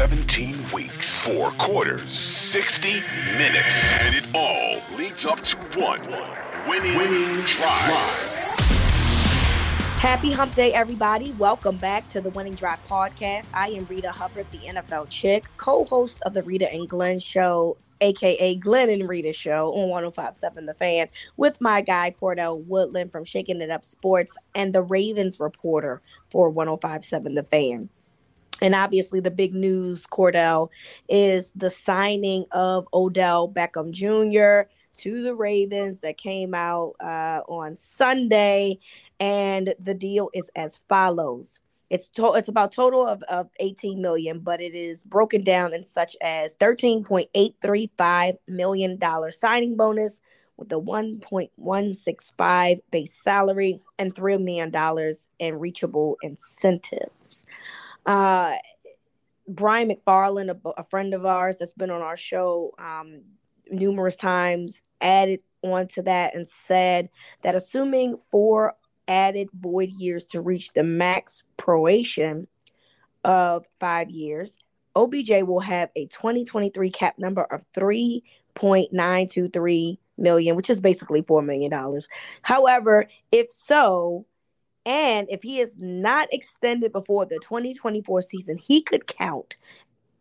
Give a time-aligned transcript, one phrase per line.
[0.00, 3.00] 17 weeks, four quarters, 60
[3.36, 6.00] minutes, and it all leads up to one
[6.66, 7.98] winning, winning drive.
[9.98, 11.32] Happy Hump Day, everybody.
[11.32, 13.48] Welcome back to the Winning Drive podcast.
[13.52, 17.76] I am Reeta Hubbard, the NFL chick, co host of the Reeta and Glenn show,
[18.00, 23.26] aka Glenn and Reeta show on 1057 The Fan, with my guy Cordell Woodland from
[23.26, 27.90] Shaking It Up Sports and the Ravens reporter for 1057 The Fan.
[28.62, 30.68] And obviously, the big news, Cordell,
[31.08, 37.76] is the signing of Odell Beckham Jr to the Ravens that came out uh, on
[37.76, 38.78] Sunday,
[39.18, 41.60] and the deal is as follows.
[41.88, 45.84] It's to- it's about total of, of 18 million, but it is broken down in
[45.84, 50.20] such as 13.835 million dollar signing bonus
[50.56, 57.46] with a 1.165 base salary and three million dollars in reachable incentives.
[58.06, 58.54] Uh,
[59.48, 63.22] Brian McFarland, a, a, friend of ours that's been on our show, um,
[63.70, 67.08] numerous times added onto that and said
[67.42, 68.74] that assuming four
[69.08, 72.46] added void years to reach the max proration
[73.24, 74.56] of five years,
[74.94, 82.00] OBJ will have a 2023 cap number of 3.923 million, which is basically $4 million.
[82.42, 84.24] However, if so,
[84.86, 89.56] and if he is not extended before the 2024 season, he could count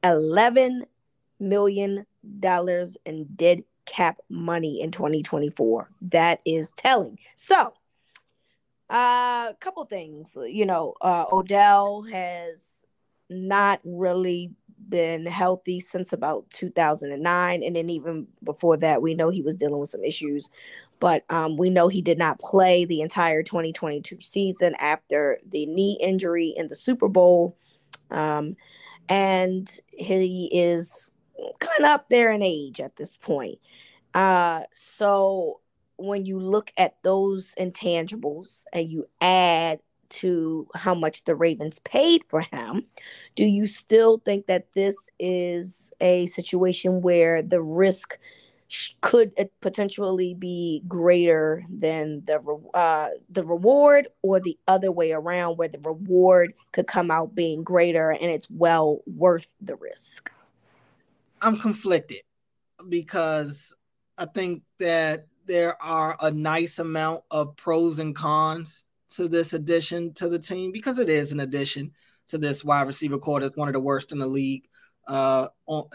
[0.04, 0.86] 11
[1.40, 2.06] million
[2.40, 5.90] dollars in dead cap money in 2024.
[6.02, 7.18] That is telling.
[7.36, 7.74] So,
[8.90, 10.38] a uh, couple things.
[10.46, 12.82] You know, uh, Odell has
[13.30, 14.52] not really
[14.88, 19.78] been healthy since about 2009 and then even before that we know he was dealing
[19.78, 20.50] with some issues
[21.00, 25.98] but um, we know he did not play the entire 2022 season after the knee
[26.02, 27.58] injury in the super bowl
[28.12, 28.56] um,
[29.08, 31.12] and he is
[31.60, 33.60] kind of up there in age at this point.
[34.14, 35.60] Uh, so
[35.98, 39.80] when you look at those intangibles and you add
[40.10, 42.86] to how much the Ravens paid for him,
[43.36, 48.18] do you still think that this is a situation where the risk
[49.02, 49.32] could
[49.62, 52.40] potentially be greater than the
[52.74, 57.64] uh, the reward, or the other way around, where the reward could come out being
[57.64, 60.32] greater and it's well worth the risk?
[61.42, 62.22] I'm conflicted
[62.90, 63.74] because
[64.18, 68.84] I think that there are a nice amount of pros and cons
[69.16, 71.92] to this addition to the team because it is an addition
[72.28, 74.68] to this wide receiver corps that's one of the worst in the league
[75.08, 75.90] uh, on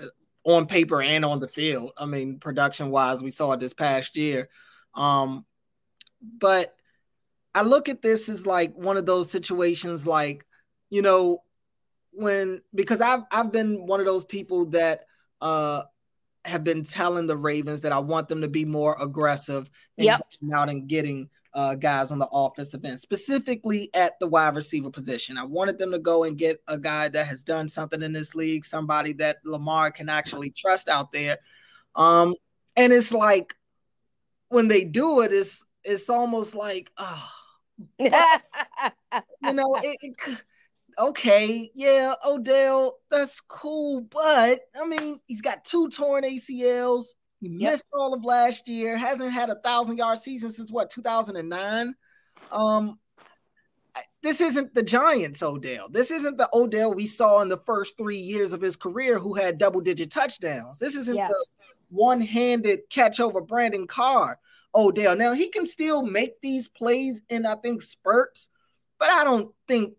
[0.45, 1.93] on paper and on the field.
[1.97, 4.49] I mean, production wise, we saw it this past year.
[4.95, 5.45] Um,
[6.23, 6.75] but
[7.55, 10.47] I look at this as like one of those situations, like
[10.91, 11.43] you know,
[12.13, 15.07] when because I've I've been one of those people that
[15.41, 15.83] uh,
[16.45, 20.27] have been telling the Ravens that I want them to be more aggressive and yep.
[20.55, 25.39] out and getting uh, guys on the offensive end, specifically at the wide receiver position.
[25.39, 28.35] I wanted them to go and get a guy that has done something in this
[28.35, 31.39] league, somebody that Lamar can actually trust out there.
[31.95, 32.35] Um,
[32.77, 33.55] and it's like
[34.49, 37.31] when they do it, it's it's almost like, oh,
[37.99, 38.11] you
[39.53, 40.43] know, it, it
[40.99, 47.15] okay, yeah, Odell, that's cool, but I mean, he's got two torn ACLs.
[47.45, 47.73] He yep.
[47.73, 48.97] missed all of last year.
[48.97, 51.95] Hasn't had a thousand yard season since what 2009.
[52.51, 52.99] Um,
[54.23, 55.89] this isn't the Giants Odell.
[55.89, 59.35] This isn't the Odell we saw in the first three years of his career who
[59.35, 60.79] had double digit touchdowns.
[60.79, 61.29] This isn't yeah.
[61.29, 61.45] the
[61.91, 64.39] one handed catch over Brandon Carr
[64.75, 65.15] Odell.
[65.17, 68.49] Now he can still make these plays in I think spurts,
[68.99, 69.95] but I don't think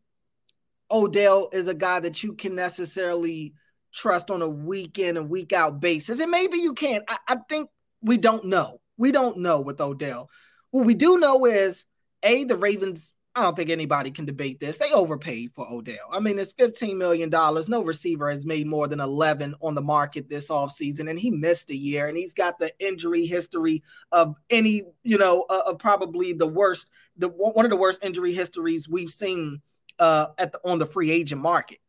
[0.91, 3.53] Odell is a guy that you can necessarily
[3.95, 6.19] trust on a week in and week out basis.
[6.19, 7.01] And maybe you can.
[7.07, 7.69] I, I think
[8.01, 8.81] we don't know.
[8.97, 10.29] We don't know with Odell.
[10.71, 11.85] What we do know is
[12.21, 14.77] A, the Ravens, I don't think anybody can debate this.
[14.77, 16.07] They overpaid for Odell.
[16.11, 17.29] I mean, it's $15 million.
[17.29, 21.69] No receiver has made more than 11 on the market this offseason, and he missed
[21.69, 26.47] a year, and he's got the injury history of any, you know, uh, probably the
[26.47, 29.61] worst, the one of the worst injury histories we've seen
[29.99, 31.79] uh, at the, on the free agent market.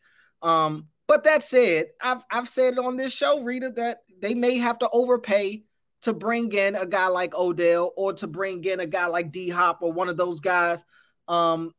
[0.42, 4.78] Um, but that said, I've I've said on this show, Reeta, that they may have
[4.80, 5.64] to overpay
[6.02, 9.48] to bring in a guy like Odell or to bring in a guy like D
[9.48, 10.84] Hop or one of those guys
[11.28, 11.72] um,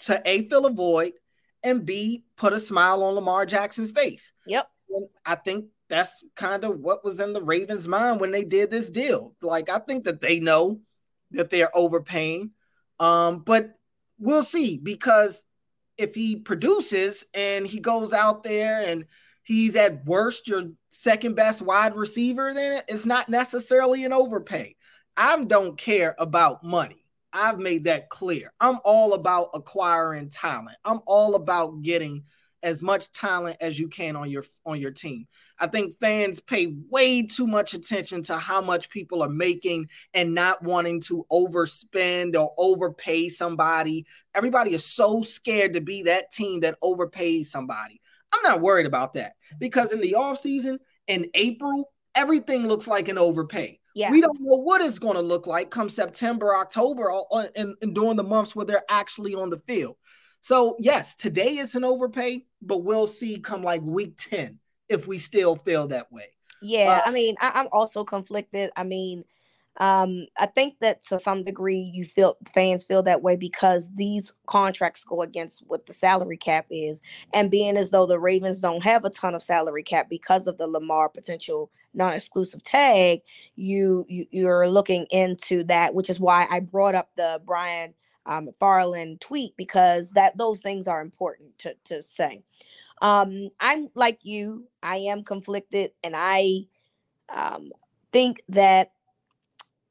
[0.00, 1.12] to a fill a void
[1.62, 4.32] and b put a smile on Lamar Jackson's face.
[4.46, 4.68] Yep.
[4.90, 8.70] And I think that's kind of what was in the Ravens' mind when they did
[8.70, 9.34] this deal.
[9.42, 10.80] Like I think that they know
[11.30, 12.50] that they're overpaying,
[12.98, 13.70] um, but
[14.18, 15.44] we'll see because
[15.98, 19.06] if he produces and he goes out there and
[19.42, 24.76] he's at worst your second best wide receiver, then it's not necessarily an overpay.
[25.16, 27.04] I don't care about money.
[27.32, 28.52] I've made that clear.
[28.60, 30.76] I'm all about acquiring talent.
[30.84, 32.24] I'm all about getting
[32.62, 35.26] as much talent as you can on your on your team.
[35.62, 40.34] I think fans pay way too much attention to how much people are making and
[40.34, 44.04] not wanting to overspend or overpay somebody.
[44.34, 48.00] Everybody is so scared to be that team that overpays somebody.
[48.32, 53.06] I'm not worried about that because in the off season in April, everything looks like
[53.06, 53.78] an overpay.
[53.94, 54.10] Yeah.
[54.10, 57.12] We don't know what it's going to look like come September, October,
[57.54, 59.96] and, and during the months where they're actually on the field.
[60.40, 64.58] So, yes, today is an overpay, but we'll see come like week 10
[64.92, 66.28] if we still feel that way.
[66.60, 67.00] Yeah.
[67.04, 68.70] Uh, I mean, I, I'm also conflicted.
[68.76, 69.24] I mean,
[69.78, 74.34] um, I think that to some degree you feel fans feel that way because these
[74.46, 77.00] contracts go against what the salary cap is,
[77.32, 80.58] and being as though the Ravens don't have a ton of salary cap because of
[80.58, 83.20] the Lamar potential non-exclusive tag,
[83.56, 87.94] you, you you're looking into that, which is why I brought up the Brian
[88.26, 92.42] um, Farland tweet because that those things are important to to say.
[93.02, 96.66] Um, I'm like you, I am conflicted, and I
[97.28, 97.72] um,
[98.12, 98.92] think that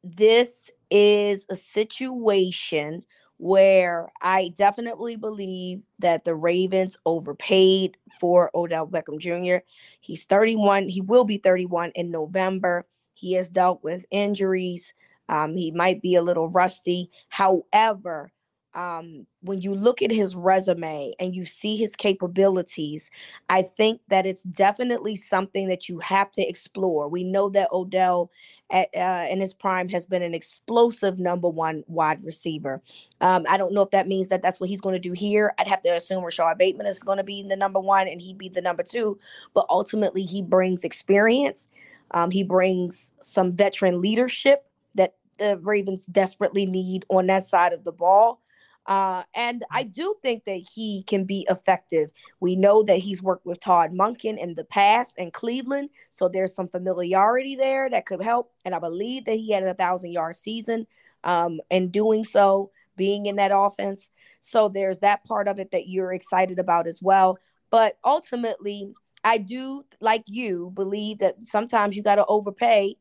[0.03, 3.03] this is a situation
[3.37, 9.65] where I definitely believe that the Ravens overpaid for Odell Beckham Jr.
[9.99, 10.89] He's 31.
[10.89, 12.85] He will be 31 in November.
[13.13, 14.93] He has dealt with injuries.
[15.27, 17.09] Um, he might be a little rusty.
[17.29, 18.31] However,
[18.73, 23.09] um, when you look at his resume and you see his capabilities,
[23.49, 27.07] I think that it's definitely something that you have to explore.
[27.07, 28.31] We know that Odell
[28.69, 32.81] at, uh, in his prime has been an explosive number one wide receiver.
[33.19, 35.53] Um, I don't know if that means that that's what he's going to do here.
[35.59, 38.37] I'd have to assume Rashod Bateman is going to be the number one and he'd
[38.37, 39.19] be the number two,
[39.53, 41.67] but ultimately he brings experience.
[42.11, 44.65] Um, he brings some veteran leadership
[44.95, 48.41] that the Ravens desperately need on that side of the ball.
[48.85, 52.11] Uh, and I do think that he can be effective.
[52.39, 56.55] We know that he's worked with Todd Monken in the past in Cleveland, so there's
[56.55, 58.51] some familiarity there that could help.
[58.65, 60.87] And I believe that he had a thousand yard season
[61.23, 64.09] um, in doing so, being in that offense.
[64.39, 67.37] So there's that part of it that you're excited about as well.
[67.69, 68.93] But ultimately,
[69.23, 72.95] I do, like you, believe that sometimes you got to overpay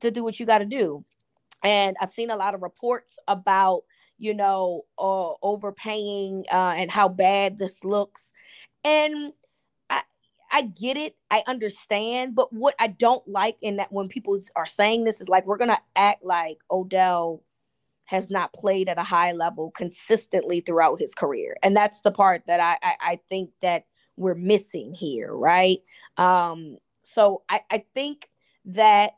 [0.00, 1.04] to do what you got to do.
[1.62, 3.84] And I've seen a lot of reports about
[4.22, 8.32] you know, uh, overpaying uh, and how bad this looks.
[8.84, 9.32] And
[9.90, 10.02] I,
[10.52, 14.64] I get it, I understand, but what I don't like in that when people are
[14.66, 17.42] saying this is like we're gonna act like Odell
[18.04, 22.44] has not played at a high level consistently throughout his career, and that's the part
[22.46, 23.86] that I I, I think that
[24.16, 25.78] we're missing here, right?
[26.16, 28.28] Um, so I, I think
[28.66, 29.14] that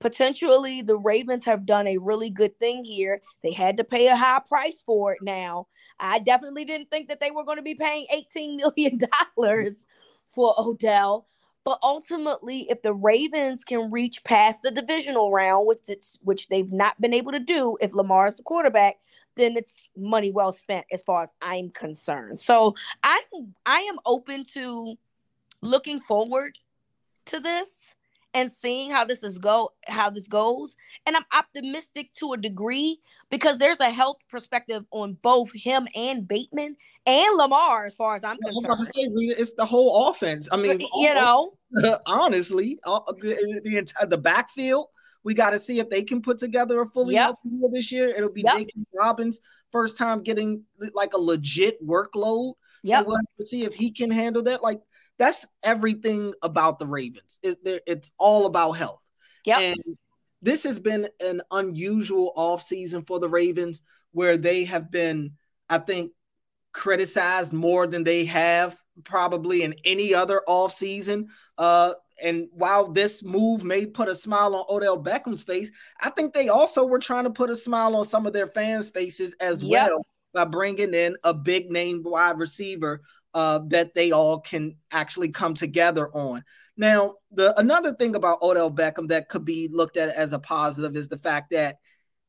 [0.00, 3.22] potentially the Ravens have done a really good thing here.
[3.42, 5.68] They had to pay a high price for it now.
[5.98, 8.98] I definitely didn't think that they were going to be paying $18 million
[10.28, 11.26] for Odell.
[11.62, 16.72] But ultimately, if the Ravens can reach past the divisional round, which it's, which they've
[16.72, 18.96] not been able to do if Lamar is the quarterback,
[19.36, 22.38] then it's money well spent as far as I'm concerned.
[22.38, 23.22] So I
[23.66, 24.96] I am open to
[25.62, 26.58] looking forward
[27.26, 27.94] to this
[28.34, 32.98] and seeing how this is go how this goes and i'm optimistic to a degree
[33.30, 38.24] because there's a health perspective on both him and bateman and lamar as far as
[38.24, 38.76] i'm concerned.
[38.78, 39.08] I'm say,
[39.38, 40.48] it's the whole offense.
[40.52, 41.54] I mean you know.
[42.06, 44.86] honestly the, the entire the backfield
[45.22, 47.36] we got to see if they can put together a fully yep.
[47.44, 48.08] healthy this year.
[48.08, 48.66] It'll be yep.
[48.96, 52.54] Dobbins first time getting like a legit workload.
[52.82, 54.62] Yeah so we'll see if he can handle that.
[54.62, 54.80] Like
[55.20, 57.38] that's everything about the Ravens.
[57.42, 59.02] it's all about health.
[59.44, 59.58] Yeah.
[59.58, 59.76] And
[60.40, 65.32] this has been an unusual offseason for the Ravens where they have been,
[65.68, 66.12] I think,
[66.72, 71.26] criticized more than they have probably in any other offseason.
[71.58, 76.32] Uh, and while this move may put a smile on Odell Beckham's face, I think
[76.32, 79.62] they also were trying to put a smile on some of their fans' faces as
[79.62, 79.88] yep.
[79.88, 83.02] well by bringing in a big name wide receiver
[83.34, 86.44] uh, that they all can actually come together on.
[86.76, 90.96] Now, the another thing about Odell Beckham that could be looked at as a positive
[90.96, 91.76] is the fact that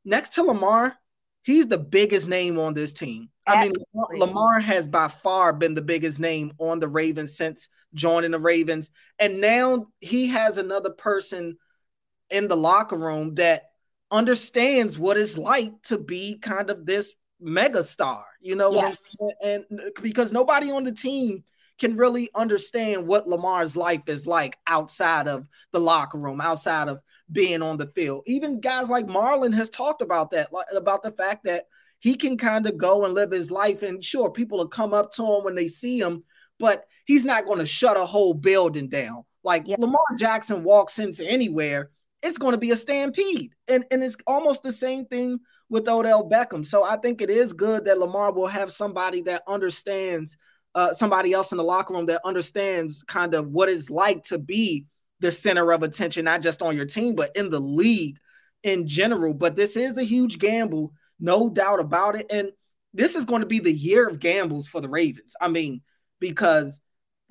[0.04, 0.96] next to Lamar,
[1.44, 3.30] he's the biggest name on this team.
[3.48, 3.84] Absolutely.
[3.96, 8.32] I mean, Lamar has by far been the biggest name on the Ravens since joining
[8.32, 8.90] the Ravens.
[9.20, 11.58] And now he has another person
[12.30, 13.64] in the locker room that
[14.10, 18.24] understands what it's like to be kind of this megastar.
[18.42, 19.04] You know, yes.
[19.44, 19.66] and,
[20.02, 21.44] because nobody on the team
[21.80, 27.00] can really understand what Lamar's life is like outside of the locker room, outside of
[27.32, 28.24] being on the field.
[28.28, 31.66] Even guys like Marlon has talked about that, about the fact that
[32.00, 33.84] he can kind of go and live his life.
[33.84, 36.24] And sure, people will come up to him when they see him,
[36.60, 39.24] but he's not going to shut a whole building down.
[39.44, 39.68] Like.
[39.68, 41.90] Lamar Jackson walks into anywhere,
[42.22, 43.54] it's going to be a stampede.
[43.68, 45.40] And, and it's almost the same thing
[45.72, 46.66] with Odell Beckham.
[46.66, 50.36] So I think it is good that Lamar will have somebody that understands,
[50.76, 54.38] uh, somebody else in the locker room that understands kind of what it's like to
[54.38, 54.86] be
[55.22, 58.18] the center of attention, not just on your team, but in the league
[58.64, 59.34] in general.
[59.34, 62.26] But this is a huge gamble, no doubt about it.
[62.30, 62.50] And
[62.94, 65.36] this is going to be the year of gambles for the Ravens.
[65.40, 65.84] I mean,
[66.20, 66.82] because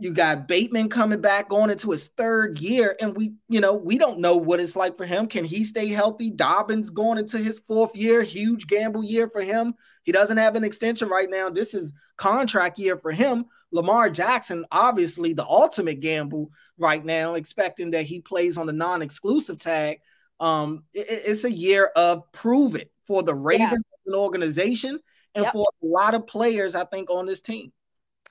[0.00, 3.98] you got Bateman coming back going into his third year, and we, you know, we
[3.98, 5.26] don't know what it's like for him.
[5.26, 6.30] Can he stay healthy?
[6.30, 9.74] Dobbins going into his fourth year, huge gamble year for him.
[10.02, 11.50] He doesn't have an extension right now.
[11.50, 13.44] This is contract year for him.
[13.72, 19.58] Lamar Jackson, obviously the ultimate gamble right now, expecting that he plays on the non-exclusive
[19.58, 20.00] tag.
[20.40, 24.14] Um, it, it's a year of prove it for the Ravens yeah.
[24.14, 24.98] organization
[25.34, 25.52] and yep.
[25.52, 27.70] for a lot of players, I think, on this team.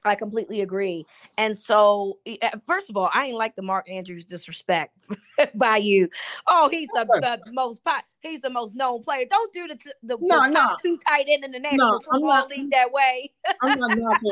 [0.05, 1.05] I completely agree.
[1.37, 4.97] And so, eh, first of all, I ain't like the Mark Andrews disrespect
[5.55, 6.09] by you.
[6.47, 7.05] Oh, he's the,
[7.45, 8.05] the most pot.
[8.21, 9.25] He's the most known player.
[9.29, 10.75] Don't do the t- the, no, the top no.
[10.81, 13.31] two tight end in the National no, Football not, League that way.
[13.61, 14.31] I'm not knocking.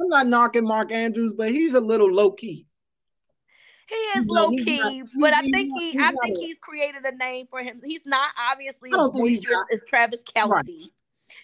[0.00, 2.66] I'm not knocking Mark Andrews, but he's a little low key.
[3.88, 7.46] He is low key, not, but I think he, I think he's created a name
[7.50, 7.80] for him.
[7.84, 10.48] He's not obviously as boisterous as Travis Kelce.
[10.48, 10.64] Right.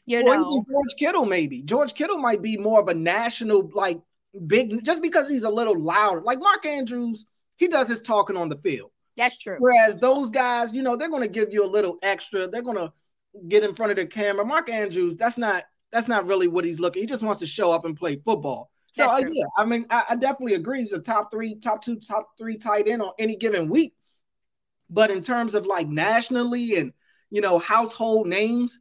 [0.07, 1.63] You or know, George Kittle maybe.
[1.63, 4.01] George Kittle might be more of a national like
[4.47, 6.21] big just because he's a little louder.
[6.23, 8.91] Like Mark Andrews, he does his talking on the field.
[9.17, 9.57] That's true.
[9.59, 12.47] Whereas those guys, you know, they're going to give you a little extra.
[12.47, 12.93] They're going to
[13.49, 14.45] get in front of the camera.
[14.45, 17.03] Mark Andrews, that's not that's not really what he's looking.
[17.03, 18.71] He just wants to show up and play football.
[18.93, 20.81] So uh, yeah, I mean, I, I, definitely agree.
[20.81, 23.95] He's a top three, top two, top three tight end on any given week.
[24.89, 26.93] But in terms of like nationally and
[27.31, 28.79] you know household names,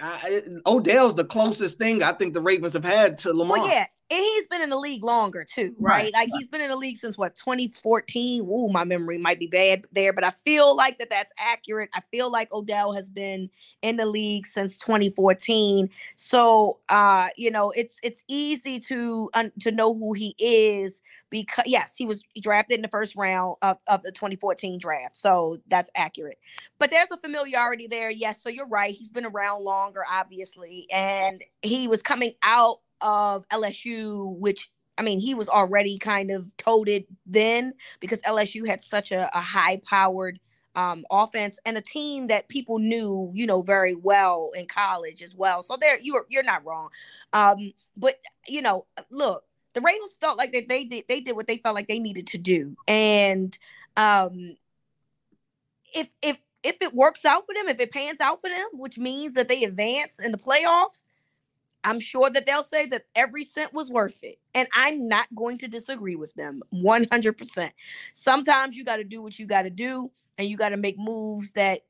[0.00, 3.58] I, Odell's the closest thing I think the Ravens have had to Lamar.
[3.58, 6.04] Well, yeah, and he's been in the league longer too, right?
[6.04, 6.12] right.
[6.12, 8.42] Like he's been in the league since what 2014.
[8.42, 11.90] Ooh, my memory might be bad there, but I feel like that that's accurate.
[11.94, 13.48] I feel like Odell has been
[13.82, 15.88] in the league since 2014.
[16.16, 21.66] So, uh, you know, it's it's easy to um, to know who he is because
[21.66, 25.14] yes, he was drafted in the first round of, of the 2014 draft.
[25.14, 26.38] So that's accurate.
[26.80, 28.10] But there's a familiarity there.
[28.10, 28.92] Yes, so you're right.
[28.92, 30.86] He's been around longer, obviously.
[30.92, 36.54] And he was coming out of LSU, which I mean, he was already kind of
[36.58, 40.38] toted then because LSU had such a, a high powered
[40.74, 45.34] um, offense and a team that people knew, you know, very well in college as
[45.34, 45.62] well.
[45.62, 46.90] So there, you're you're not wrong.
[47.32, 51.46] Um, but you know, look, the Ravens felt like that they did they did what
[51.46, 53.56] they felt like they needed to do, and
[53.96, 54.56] um,
[55.94, 58.98] if if if it works out for them, if it pans out for them, which
[58.98, 61.02] means that they advance in the playoffs,
[61.84, 64.38] I'm sure that they'll say that every cent was worth it.
[64.54, 67.70] And I'm not going to disagree with them 100%.
[68.12, 70.98] Sometimes you got to do what you got to do, and you got to make
[70.98, 71.80] moves that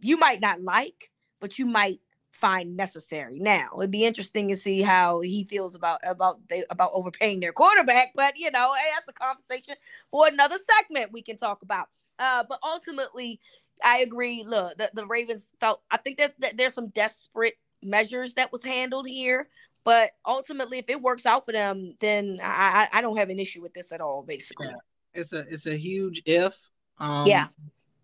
[0.00, 1.10] you might not like,
[1.40, 2.00] but you might
[2.32, 3.38] find necessary.
[3.38, 7.52] Now, it'd be interesting to see how he feels about about they, about overpaying their
[7.52, 9.76] quarterback, but you know, hey, that's a conversation
[10.08, 11.88] for another segment we can talk about.
[12.18, 13.40] Uh, but ultimately,
[13.82, 14.44] I agree.
[14.46, 15.82] Look, the, the Ravens felt.
[15.90, 19.48] I think that, that there's some desperate measures that was handled here,
[19.84, 23.62] but ultimately, if it works out for them, then I I don't have an issue
[23.62, 24.22] with this at all.
[24.22, 25.20] Basically, yeah.
[25.20, 26.56] it's a it's a huge if.
[26.98, 27.48] Um, yeah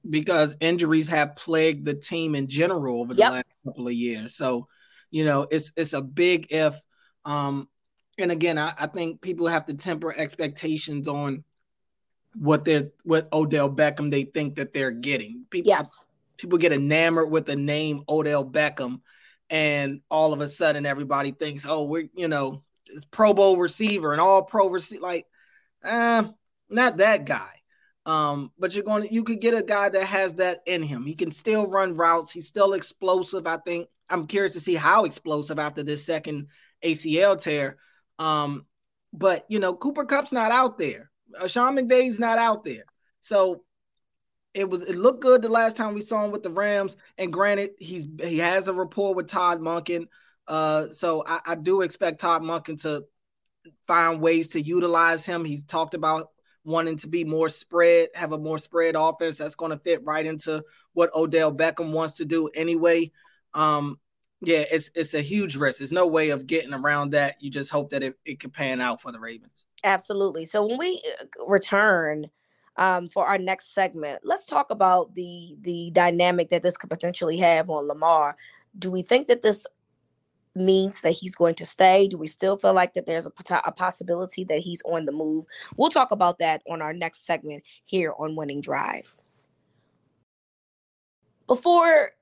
[0.08, 3.32] because injuries have plagued the team in general over the yep.
[3.32, 4.34] last couple of years.
[4.34, 4.68] So,
[5.10, 6.78] you know, it's it's a big if.
[7.24, 7.68] Um,
[8.18, 11.44] and again, I, I think people have to temper expectations on
[12.34, 15.44] what they're what Odell Beckham they think that they're getting.
[15.50, 15.90] People yes.
[16.36, 19.00] people get enamored with the name Odell Beckham,
[19.50, 24.12] and all of a sudden everybody thinks, oh, we're you know, it's Pro Bowl receiver
[24.12, 25.02] and all pro receiver.
[25.02, 25.26] Like,
[25.84, 26.24] uh,
[26.68, 27.50] not that guy.
[28.06, 31.04] Um, but you're going to you could get a guy that has that in him.
[31.04, 32.32] He can still run routes.
[32.32, 33.46] He's still explosive.
[33.46, 36.48] I think I'm curious to see how explosive after this second
[36.82, 37.76] ACL tear.
[38.18, 38.66] Um,
[39.12, 41.10] but you know, Cooper Kupp's not out there.
[41.38, 42.84] Uh, Sean McVay's not out there.
[43.20, 43.64] So
[44.54, 46.96] it was it looked good the last time we saw him with the Rams.
[47.18, 50.06] And granted, he's he has a rapport with Todd Monken.
[50.46, 53.04] Uh, so I, I do expect Todd Monken to
[53.86, 55.44] find ways to utilize him.
[55.44, 56.28] He's talked about
[56.64, 60.26] wanting to be more spread, have a more spread offense that's going to fit right
[60.26, 63.12] into what Odell Beckham wants to do anyway.
[63.54, 63.98] Um,
[64.42, 65.78] Yeah, it's it's a huge risk.
[65.78, 67.36] There's no way of getting around that.
[67.40, 69.66] You just hope that it, it can pan out for the Ravens.
[69.84, 70.46] Absolutely.
[70.46, 72.30] So when we uh, return
[72.80, 77.38] um, for our next segment, let's talk about the the dynamic that this could potentially
[77.38, 78.36] have on Lamar.
[78.78, 79.66] Do we think that this
[80.54, 82.08] means that he's going to stay?
[82.08, 83.32] Do we still feel like that there's a,
[83.66, 85.44] a possibility that he's on the move?
[85.76, 89.14] We'll talk about that on our next segment here on Winning Drive.
[91.46, 92.12] Before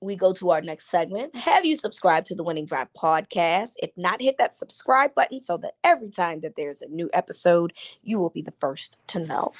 [0.00, 3.72] we go to our next segment, have you subscribed to the Winning Drive podcast?
[3.76, 7.72] If not, hit that subscribe button so that every time that there's a new episode,
[8.02, 9.52] you will be the first to know.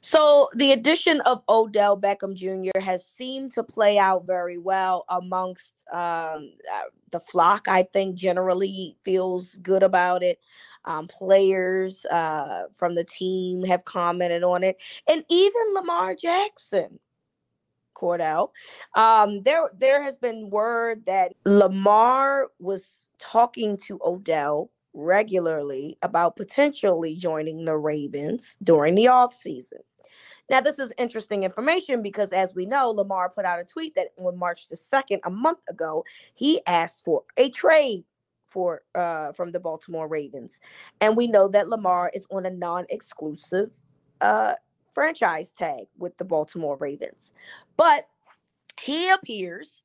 [0.00, 2.78] So the addition of Odell Beckham Jr.
[2.80, 7.68] has seemed to play out very well amongst um, uh, the flock.
[7.68, 10.38] I think generally feels good about it.
[10.84, 17.00] Um, players uh, from the team have commented on it, and even Lamar Jackson.
[17.96, 18.50] Cordell,
[18.94, 27.14] um, there there has been word that Lamar was talking to Odell regularly about potentially
[27.14, 29.80] joining the Ravens during the offseason.
[30.48, 34.08] Now, this is interesting information because, as we know, Lamar put out a tweet that
[34.16, 38.04] on March the 2nd, a month ago, he asked for a trade
[38.48, 40.60] for uh, from the Baltimore Ravens.
[41.00, 43.80] And we know that Lamar is on a non-exclusive
[44.20, 44.54] uh,
[44.94, 47.32] franchise tag with the Baltimore Ravens.
[47.76, 48.06] But
[48.80, 49.82] he appears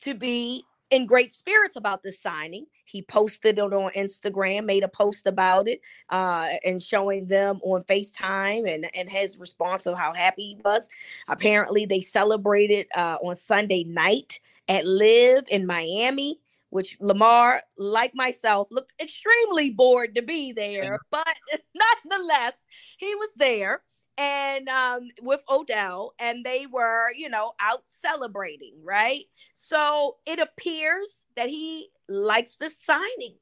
[0.00, 2.66] to be in great spirits about this signing.
[2.84, 7.82] He posted it on Instagram, made a post about it, uh, and showing them on
[7.84, 10.88] FaceTime and, and his response of how happy he was.
[11.26, 16.38] Apparently, they celebrated uh, on Sunday night at LIV in Miami,
[16.70, 21.34] which Lamar, like myself, looked extremely bored to be there, but
[22.04, 22.54] nonetheless,
[22.98, 23.82] he was there
[24.16, 29.24] and um, with Odell, and they were, you know, out celebrating, right?
[29.52, 33.36] So it appears that he likes the signing,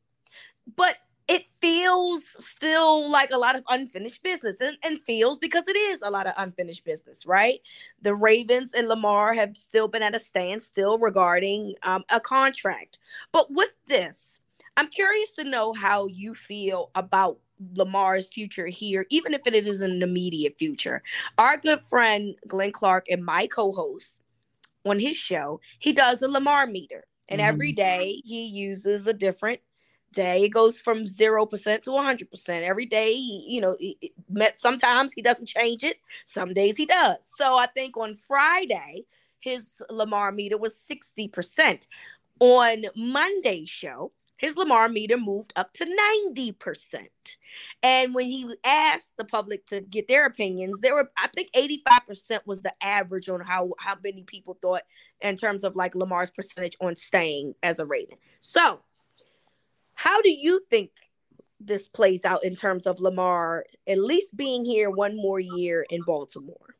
[0.77, 0.97] but
[1.29, 6.03] it feels still like a lot of unfinished business and, and feels because it is
[6.03, 7.61] a lot of unfinished business, right?
[8.03, 12.99] The Ravens and Lamar have still been at a standstill regarding um, a contract.
[13.31, 14.41] But with this,
[14.77, 17.39] I'm curious to know how you feel about
[17.77, 21.03] Lamar's future here, even if it is in the immediate future.
[21.39, 24.21] Our good friend Glenn Clark and my co-host
[24.85, 27.49] on his show, he does a Lamar meter, and mm-hmm.
[27.49, 29.61] every day he uses a different
[30.13, 30.43] day.
[30.43, 33.13] It goes from zero percent to one hundred percent every day.
[33.13, 35.99] He, you know, it, it, sometimes he doesn't change it.
[36.25, 37.19] Some days he does.
[37.21, 39.05] So I think on Friday
[39.39, 41.87] his Lamar meter was sixty percent.
[42.41, 44.11] On Monday's show,
[44.43, 45.87] his Lamar meter moved up to
[46.21, 47.07] 90%.
[47.81, 52.41] And when he asked the public to get their opinions, there were, I think 85%
[52.45, 54.83] was the average on how, how many people thought
[55.21, 58.19] in terms of like Lamar's percentage on staying as a Raven.
[58.41, 58.81] So,
[59.95, 60.91] how do you think
[61.61, 66.03] this plays out in terms of Lamar at least being here one more year in
[66.03, 66.75] Baltimore?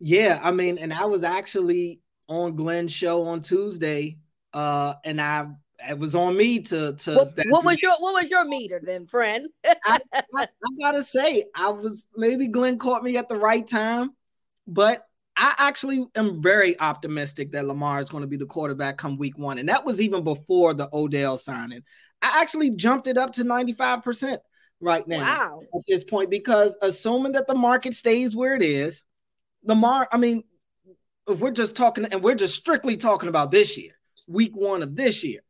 [0.00, 4.16] Yeah, I mean, and I was actually on Glenn's show on Tuesday,
[4.54, 5.48] uh, and I
[5.86, 7.14] it was on me to to.
[7.14, 9.48] What, what was your what was your meter then, friend?
[9.64, 10.46] I, I, I,
[10.80, 14.10] gotta say, I was maybe Glenn caught me at the right time,
[14.66, 15.04] but
[15.36, 19.38] I actually am very optimistic that Lamar is going to be the quarterback come week
[19.38, 21.82] one, and that was even before the Odell signing.
[22.20, 24.40] I actually jumped it up to ninety five percent
[24.80, 25.60] right now wow.
[25.74, 29.02] at this point because assuming that the market stays where it is,
[29.62, 30.08] Lamar.
[30.10, 30.42] I mean,
[31.28, 33.92] if we're just talking and we're just strictly talking about this year,
[34.26, 35.40] week one of this year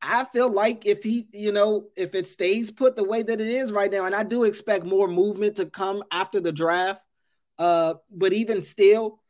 [0.00, 3.46] I feel like if he, you know, if it stays put the way that it
[3.46, 7.00] is right now, and I do expect more movement to come after the draft,
[7.58, 9.20] uh, but even still,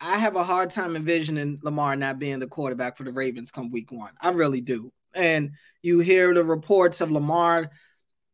[0.00, 3.70] I have a hard time envisioning Lamar not being the quarterback for the Ravens come
[3.70, 4.12] week one.
[4.20, 4.92] I really do.
[5.14, 7.70] And you hear the reports of Lamar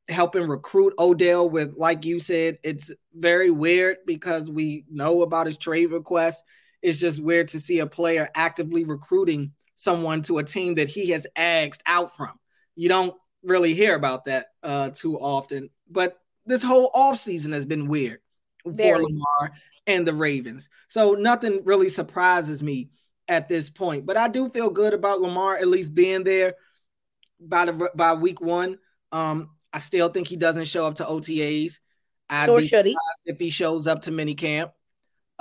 [0.08, 5.58] helping recruit Odell with, like you said, it's very weird because we know about his
[5.58, 6.42] trade request.
[6.80, 11.10] It's just weird to see a player actively recruiting someone to a team that he
[11.10, 12.32] has asked out from.
[12.74, 13.14] You don't
[13.44, 15.70] really hear about that uh, too often.
[15.88, 18.18] But this whole offseason has been weird
[18.66, 18.98] Very.
[18.98, 19.52] for Lamar
[19.86, 20.68] and the Ravens.
[20.88, 22.90] So nothing really surprises me
[23.28, 24.04] at this point.
[24.04, 26.54] But I do feel good about Lamar at least being there
[27.38, 28.78] by the by week one.
[29.12, 31.78] Um, I still think he doesn't show up to OTAs.
[32.28, 32.96] I'd Nor should he.
[33.26, 34.72] if he shows up to minicamp.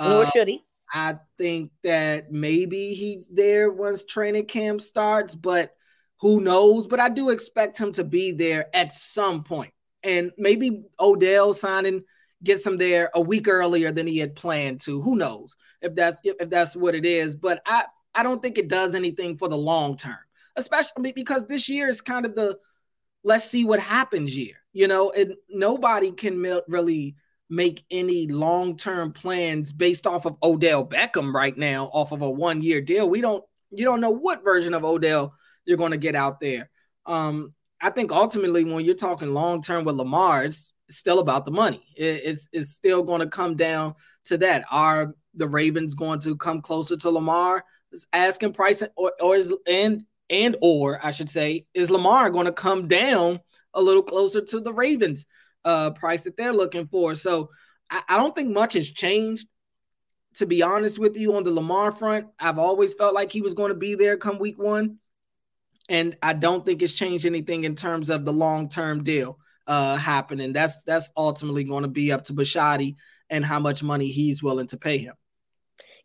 [0.00, 0.62] Nor uh, should he.
[0.92, 5.74] I think that maybe he's there once training camp starts, but
[6.20, 6.86] who knows?
[6.86, 9.72] But I do expect him to be there at some point.
[10.02, 12.04] And maybe Odell signing
[12.42, 15.00] gets him there a week earlier than he had planned to.
[15.02, 17.34] Who knows if that's if, that's what it is?
[17.34, 20.18] But I I don't think it does anything for the long term,
[20.56, 22.58] especially because this year is kind of the
[23.24, 24.56] let's see what happens year.
[24.72, 27.16] You know, and nobody can really
[27.50, 32.80] make any long-term plans based off of Odell Beckham right now off of a one-year
[32.82, 33.08] deal.
[33.08, 35.34] We don't you don't know what version of Odell
[35.64, 36.70] you're going to get out there.
[37.06, 41.82] Um, I think ultimately when you're talking long-term with Lamar, it's still about the money.
[41.96, 44.64] It, it's it's still going to come down to that.
[44.70, 47.64] Are the Ravens going to come closer to Lamar?
[47.92, 52.46] Is asking price or, or is and and or I should say, is Lamar going
[52.46, 53.40] to come down
[53.74, 55.24] a little closer to the Ravens
[55.68, 57.14] uh, price that they're looking for?
[57.14, 57.50] So
[57.90, 59.46] I, I don't think much has changed.
[60.36, 63.54] To be honest with you, on the Lamar front, I've always felt like he was
[63.54, 64.98] going to be there come week one.
[65.88, 70.52] And I don't think it's changed anything in terms of the long-term deal uh, happening.
[70.52, 72.96] That's that's ultimately going to be up to Bisciotti
[73.30, 75.14] and how much money he's willing to pay him.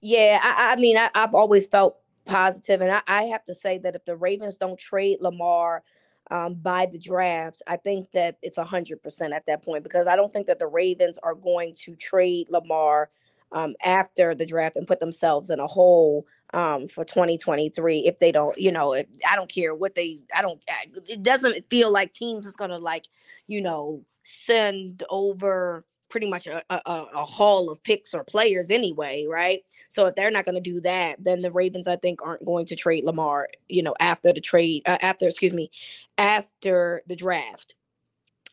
[0.02, 3.78] Yeah, I, I mean, I, have always felt positive, and I, I, have to say
[3.80, 5.84] that if the Ravens don't trade Lamar
[6.32, 10.08] um, by the draft, I think that it's a hundred percent at that point because
[10.08, 13.10] I don't think that the Ravens are going to trade Lamar
[13.52, 18.32] um, after the draft and put themselves in a hole um, for 2023 if they
[18.32, 20.64] don't, you know, if, I don't care what they, I don't,
[21.08, 23.06] it doesn't feel like teams is gonna like,
[23.48, 29.26] you know, send over pretty much a, a, a haul of picks or players anyway,
[29.28, 29.62] right?
[29.90, 32.68] So if they're not going to do that, then the Ravens, I think, aren't going
[32.68, 35.72] to trade Lamar, you know, after the trade, uh, after, excuse me,
[36.20, 37.74] after the draft.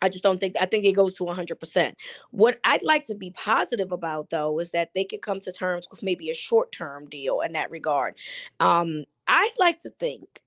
[0.01, 1.93] I just don't think I think it goes to 100%.
[2.31, 5.87] What I'd like to be positive about though is that they could come to terms
[5.91, 8.15] with maybe a short-term deal in that regard.
[8.59, 10.41] Um, I'd like to think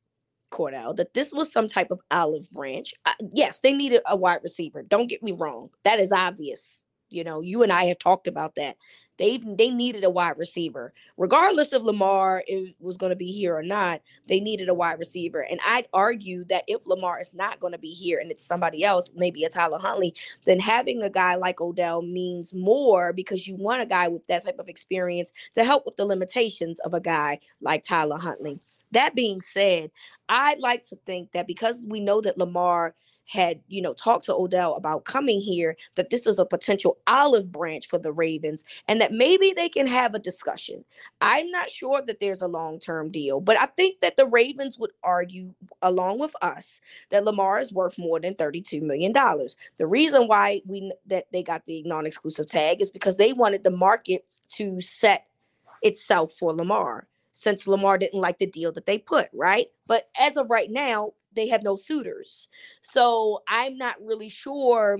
[0.52, 2.96] Cordell that this was some type of olive branch.
[3.06, 4.82] Uh, yes, they needed a wide receiver.
[4.82, 5.70] Don't get me wrong.
[5.84, 6.83] That is obvious.
[7.14, 8.78] You know, you and I have talked about that.
[9.20, 13.56] They they needed a wide receiver, regardless of Lamar if was going to be here
[13.56, 14.02] or not.
[14.28, 17.80] They needed a wide receiver, and I'd argue that if Lamar is not going to
[17.80, 21.62] be here and it's somebody else, maybe a Tyler Huntley, then having a guy like
[21.62, 25.86] Odell means more because you want a guy with that type of experience to help
[25.86, 28.60] with the limitations of a guy like Tyler Huntley.
[28.92, 29.92] That being said,
[30.30, 32.96] I'd like to think that because we know that Lamar
[33.26, 37.52] had, you know, talked to Odell about coming here, that this is a potential olive
[37.52, 40.84] branch for the Ravens and that maybe they can have a discussion.
[41.22, 44.78] I'm not sure that there's a long term deal, but I think that the Ravens
[44.78, 49.14] would argue, along with us, that Lamar is worth more than $32 million.
[49.14, 53.64] The reason why we that they got the non exclusive tag is because they wanted
[53.64, 55.28] the market to set
[55.82, 59.66] itself for Lamar since Lamar didn't like the deal that they put, right?
[59.88, 62.48] But as of right now, they have no suitors.
[62.82, 65.00] So I'm not really sure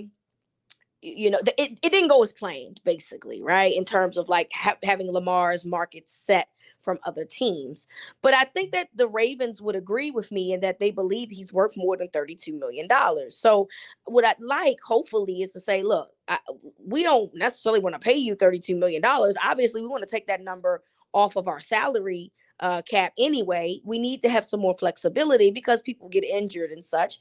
[1.04, 4.78] you know it, it didn't go as planned basically right in terms of like ha-
[4.84, 6.48] having lamar's market set
[6.80, 7.88] from other teams
[8.22, 11.52] but i think that the ravens would agree with me and that they believe he's
[11.52, 13.68] worth more than 32 million dollars so
[14.06, 16.40] what i'd like hopefully is to say look I,
[16.88, 20.28] we don't necessarily want to pay you 32 million dollars obviously we want to take
[20.28, 23.80] that number off of our salary uh, cap anyway.
[23.84, 27.20] We need to have some more flexibility because people get injured and such.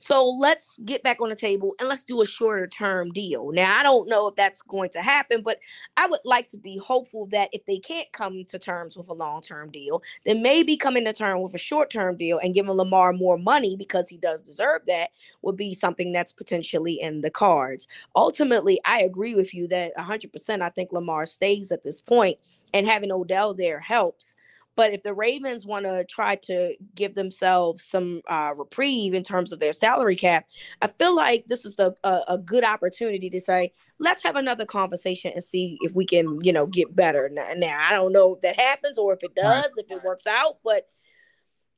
[0.00, 3.52] So let's get back on the table and let's do a shorter term deal.
[3.52, 5.58] Now, I don't know if that's going to happen, but
[5.98, 9.12] I would like to be hopeful that if they can't come to terms with a
[9.12, 12.70] long term deal, then maybe coming to terms with a short term deal and giving
[12.72, 15.10] Lamar more money because he does deserve that
[15.42, 17.86] would be something that's potentially in the cards.
[18.16, 22.38] Ultimately, I agree with you that 100% I think Lamar stays at this point
[22.72, 24.34] and having Odell there helps.
[24.76, 29.52] But if the Ravens want to try to give themselves some uh, reprieve in terms
[29.52, 30.46] of their salary cap,
[30.80, 34.64] I feel like this is the, a, a good opportunity to say, let's have another
[34.64, 37.28] conversation and see if we can, you know, get better.
[37.30, 39.70] Now, now I don't know if that happens or if it does, right.
[39.76, 40.88] if it works out, but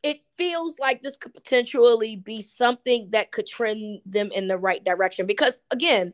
[0.02, 4.84] it feels like this could potentially be something that could trend them in the right
[4.84, 5.26] direction.
[5.26, 6.12] Because again,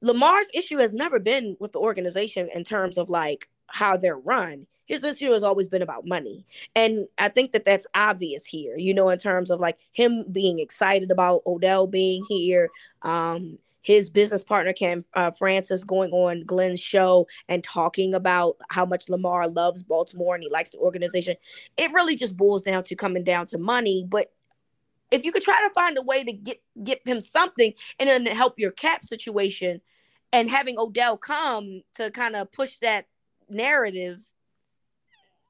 [0.00, 4.66] Lamar's issue has never been with the organization in terms of like how they're run
[4.88, 6.44] his issue has always been about money.
[6.74, 10.58] And I think that that's obvious here, you know, in terms of like him being
[10.58, 12.70] excited about Odell being here.
[13.02, 18.84] Um, his business partner Cam uh, Francis going on Glenn's show and talking about how
[18.84, 21.36] much Lamar loves Baltimore and he likes the organization.
[21.76, 24.04] It really just boils down to coming down to money.
[24.06, 24.32] But
[25.10, 28.26] if you could try to find a way to get get him something and then
[28.26, 29.80] help your cap situation,
[30.32, 33.06] and having Odell come to kind of push that
[33.50, 34.18] narrative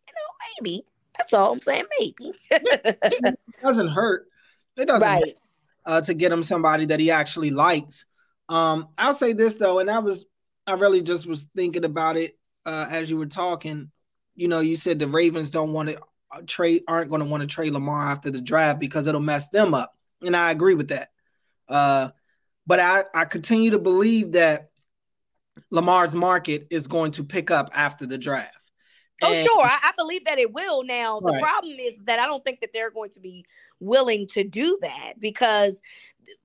[0.08, 0.84] you know maybe.
[1.16, 1.84] That's all I'm saying.
[1.98, 2.32] Maybe.
[2.50, 4.28] it doesn't hurt.
[4.76, 5.24] It doesn't right.
[5.24, 5.34] hurt,
[5.84, 8.04] uh, to get him somebody that he actually likes.
[8.48, 10.26] Um, I'll say this though, and I was
[10.66, 13.90] I really just was thinking about it uh, as you were talking.
[14.36, 17.40] you know, you said the Ravens don't want to uh, trade, aren't going to want
[17.40, 20.88] to trade Lamar after the draft because it'll mess them up, and I agree with
[20.88, 21.10] that.
[21.68, 22.10] Uh,
[22.66, 24.67] but I I continue to believe that
[25.70, 28.58] Lamar's market is going to pick up after the draft.
[29.22, 29.64] Oh, and, sure.
[29.64, 30.84] I, I, believe that it will.
[30.84, 31.42] Now, the right.
[31.42, 33.44] problem is that I don't think that they're going to be
[33.80, 35.82] willing to do that because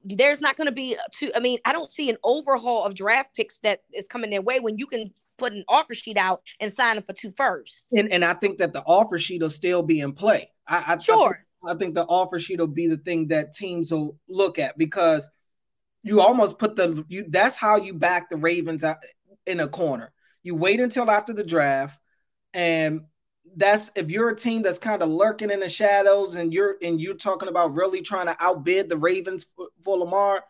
[0.03, 1.29] there's not going to be too.
[1.35, 4.59] I mean, I don't see an overhaul of draft picks that is coming their way
[4.59, 7.93] when you can put an offer sheet out and sign them for two firsts.
[7.93, 10.49] And, and I think that the offer sheet will still be in play.
[10.67, 11.15] I, I sure.
[11.25, 14.57] I think, I think the offer sheet will be the thing that teams will look
[14.57, 15.27] at because
[16.03, 17.25] you almost put the you.
[17.27, 18.83] That's how you back the Ravens
[19.45, 20.11] in a corner.
[20.43, 21.97] You wait until after the draft
[22.53, 23.01] and
[23.55, 26.99] that's if you're a team that's kind of lurking in the shadows and you're and
[26.99, 30.43] you're talking about really trying to outbid the Ravens for, for Lamar,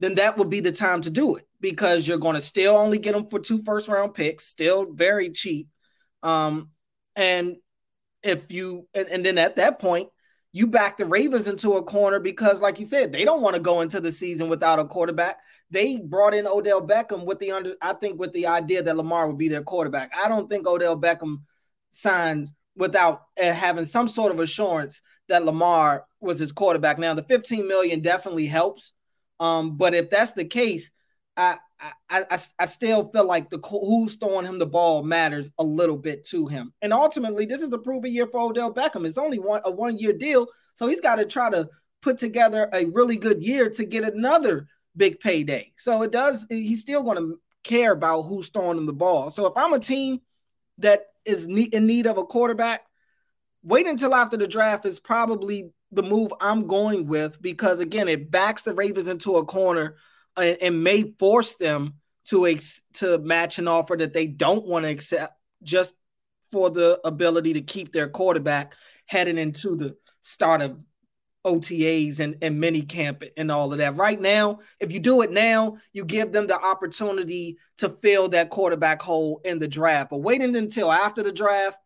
[0.00, 2.98] then that would be the time to do it because you're going to still only
[2.98, 5.68] get them for two first round picks, still very cheap.
[6.22, 6.70] Um,
[7.16, 7.56] and
[8.22, 10.08] if you and, and then at that point,
[10.52, 13.60] you back the Ravens into a corner because, like you said, they don't want to
[13.60, 15.38] go into the season without a quarterback.
[15.70, 19.26] They brought in Odell Beckham with the under, I think, with the idea that Lamar
[19.26, 20.10] would be their quarterback.
[20.16, 21.42] I don't think Odell Beckham
[21.90, 26.98] signed without uh, having some sort of assurance that Lamar was his quarterback.
[26.98, 28.92] Now, the 15 million definitely helps.
[29.40, 30.90] Um, but if that's the case,
[31.38, 31.56] I,
[32.10, 36.24] I, I, still feel like the who's throwing him the ball matters a little bit
[36.26, 36.72] to him.
[36.82, 39.06] And ultimately, this is a proven year for Odell Beckham.
[39.06, 41.68] It's only one a one year deal, so he's got to try to
[42.02, 45.72] put together a really good year to get another big payday.
[45.76, 46.44] So it does.
[46.50, 49.30] He's still going to care about who's throwing him the ball.
[49.30, 50.20] So if I'm a team
[50.78, 52.84] that is in need of a quarterback,
[53.62, 58.30] wait until after the draft is probably the move I'm going with because again, it
[58.30, 59.96] backs the Ravens into a corner
[60.38, 61.94] and, may force them
[62.28, 65.94] to ex- to match an offer that they don't want to accept just
[66.50, 68.74] for the ability to keep their quarterback
[69.06, 70.78] heading into the start of
[71.44, 73.96] OTAs and, and mini camp and all of that.
[73.96, 78.50] Right now, if you do it now, you give them the opportunity to fill that
[78.50, 80.10] quarterback hole in the draft.
[80.10, 81.78] But waiting until after the draft,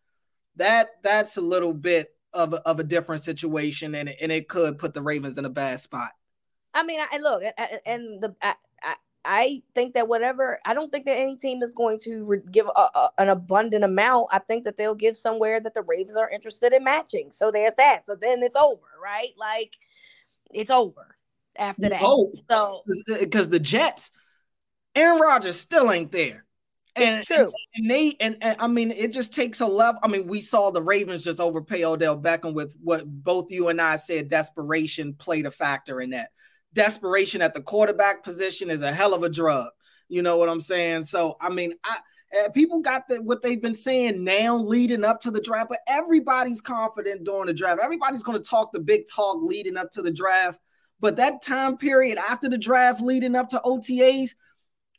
[0.56, 4.78] that that's a little bit of a, of a different situation, and and it could
[4.78, 6.10] put the Ravens in a bad spot.
[6.74, 7.42] I mean, I look,
[7.87, 8.54] and the I,
[9.24, 12.66] I think that whatever I don't think that any team is going to re- give
[12.66, 14.28] a, a, an abundant amount.
[14.30, 17.30] I think that they'll give somewhere that the Ravens are interested in matching.
[17.30, 18.06] So there's that.
[18.06, 19.32] So then it's over, right?
[19.37, 19.76] Like
[20.50, 21.16] it's over
[21.56, 22.00] after that.
[22.02, 22.82] Oh, so
[23.20, 24.11] because uh, the Jets,
[24.94, 26.44] Aaron Rodgers still ain't there.
[26.94, 27.50] And, true.
[27.74, 30.00] And, they and, and, I mean it just takes a level.
[30.02, 33.80] I mean, we saw the Ravens just overpay Odell Beckham with what both you and
[33.80, 36.30] I said desperation played a factor in that
[36.74, 39.70] desperation at the quarterback position is a hell of a drug.
[40.08, 41.04] You know what I'm saying?
[41.04, 41.98] So, I mean, I
[42.38, 45.80] uh, people got the, what they've been saying now leading up to the draft, but
[45.87, 47.80] everybody's confident during the draft.
[47.82, 50.58] Everybody's going to talk the big talk leading up to the draft.
[50.98, 54.30] But that time period after the draft leading up to OTAs,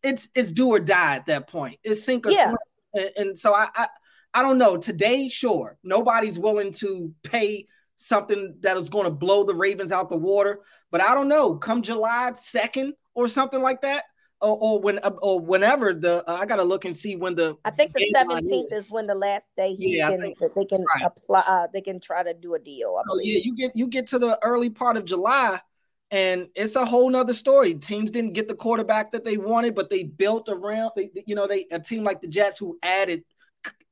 [0.04, 1.80] it's it's do or die at that point.
[1.84, 2.46] It's sink or yeah.
[2.46, 2.58] swim.
[2.94, 3.88] And, and so I, I
[4.34, 4.78] I don't know.
[4.78, 10.10] Today, sure, nobody's willing to pay something that is going to blow the Ravens out
[10.10, 10.60] the water.
[10.92, 11.56] But I don't know.
[11.56, 14.04] Come July second or something like that,
[14.42, 17.56] or, or when or whenever the uh, I got to look and see when the
[17.66, 18.86] I think the seventeenth is.
[18.86, 18.92] is.
[18.92, 21.06] when the last day he yeah, can think, they can right.
[21.06, 23.00] apply uh, they can try to do a deal.
[23.08, 25.60] So, yeah, you get you get to the early part of July.
[26.12, 27.74] And it's a whole nother story.
[27.74, 30.92] Teams didn't get the quarterback that they wanted, but they built around.
[30.96, 33.24] They, you know, they a team like the Jets who added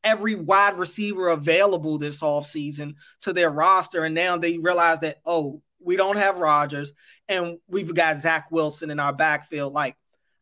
[0.04, 4.04] every wide receiver available this offseason to their roster.
[4.04, 6.94] And now they realize that, oh, we don't have Rodgers
[7.28, 9.74] and we've got Zach Wilson in our backfield.
[9.74, 9.96] Like,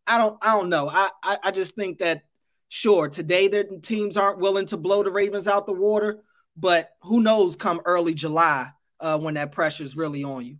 [0.08, 0.89] I don't, I don't know.
[0.89, 2.24] I, I, I just think that
[2.70, 6.24] sure, today their teams aren't willing to blow the Ravens out the water,
[6.58, 10.58] but who knows come early July uh, when that pressure is really on you.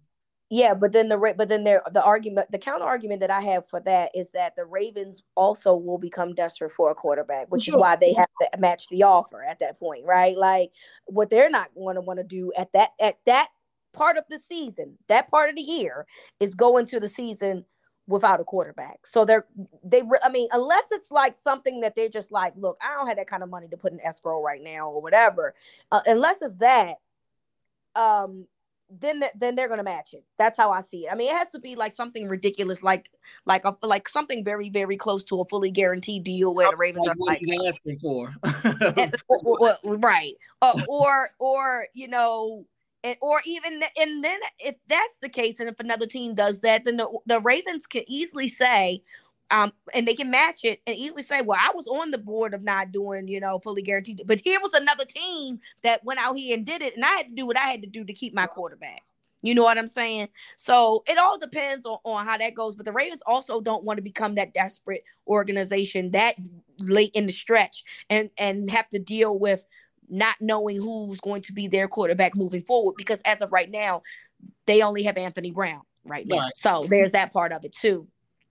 [0.52, 3.68] Yeah, but then the but then there the argument the counter argument that I have
[3.68, 7.76] for that is that the Ravens also will become desperate for a quarterback, which sure.
[7.76, 10.36] is why they have to match the offer at that point, right?
[10.36, 10.72] Like
[11.06, 13.50] what they're not going to want to do at that at that
[13.94, 16.08] part of the season, that part of the year
[16.40, 17.64] is going to the season
[18.08, 19.06] without a quarterback.
[19.06, 19.46] So they're
[19.84, 23.18] they I mean unless it's like something that they're just like, look, I don't have
[23.18, 25.54] that kind of money to put in escrow right now or whatever.
[25.92, 26.96] Uh, unless it's that
[27.96, 28.48] um
[28.90, 30.24] then then they're gonna match it.
[30.38, 31.12] That's how I see it.
[31.12, 33.12] I mean, it has to be like something ridiculous, like
[33.46, 37.08] like a, like something very very close to a fully guaranteed deal where the Ravens
[37.08, 38.34] are like asking for,
[39.28, 40.34] or, or, right?
[40.62, 42.66] Uh, or or you know,
[43.04, 46.86] and or even and then if that's the case, and if another team does that,
[46.86, 49.04] then the, the Ravens can easily say,
[49.52, 52.54] Um, and they can match it and easily say, "Well, I was on the board
[52.54, 56.38] of not doing, you know, fully guaranteed." But here was another team that went out
[56.38, 58.14] here and did it, and I had to do what I had to do to
[58.14, 59.02] keep my quarterback.
[59.42, 60.28] You know what I'm saying?
[60.58, 62.76] So it all depends on, on how that goes.
[62.76, 66.36] But the Ravens also don't want to become that desperate organization that
[66.80, 69.66] late in the stretch and and have to deal with
[70.10, 72.96] not knowing who's going to be their quarterback moving forward.
[72.98, 74.02] Because as of right now,
[74.66, 76.40] they only have Anthony Brown right now.
[76.40, 76.56] Right.
[76.56, 78.08] So there's that part of it too.